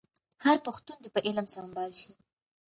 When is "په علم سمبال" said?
1.15-1.91